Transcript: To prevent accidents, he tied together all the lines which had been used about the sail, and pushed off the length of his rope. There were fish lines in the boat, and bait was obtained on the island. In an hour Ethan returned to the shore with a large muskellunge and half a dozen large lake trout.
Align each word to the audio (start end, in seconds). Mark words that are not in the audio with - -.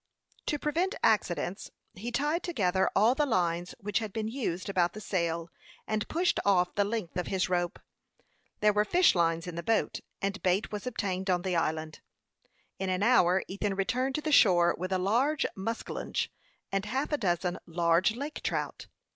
To 0.47 0.57
prevent 0.57 0.95
accidents, 1.03 1.69
he 1.93 2.11
tied 2.11 2.41
together 2.41 2.89
all 2.95 3.13
the 3.13 3.27
lines 3.27 3.75
which 3.79 3.99
had 3.99 4.11
been 4.11 4.27
used 4.27 4.67
about 4.67 4.93
the 4.93 4.99
sail, 4.99 5.51
and 5.85 6.07
pushed 6.07 6.39
off 6.43 6.73
the 6.73 6.83
length 6.83 7.17
of 7.17 7.27
his 7.27 7.49
rope. 7.49 7.77
There 8.61 8.73
were 8.73 8.83
fish 8.83 9.13
lines 9.13 9.45
in 9.45 9.53
the 9.53 9.61
boat, 9.61 9.99
and 10.19 10.41
bait 10.41 10.71
was 10.71 10.87
obtained 10.87 11.29
on 11.29 11.43
the 11.43 11.55
island. 11.55 11.99
In 12.79 12.89
an 12.89 13.03
hour 13.03 13.43
Ethan 13.47 13.75
returned 13.75 14.15
to 14.15 14.21
the 14.21 14.31
shore 14.31 14.73
with 14.75 14.91
a 14.91 14.97
large 14.97 15.45
muskellunge 15.55 16.31
and 16.71 16.85
half 16.85 17.11
a 17.11 17.17
dozen 17.19 17.59
large 17.67 18.15
lake 18.15 18.41
trout. 18.41 18.87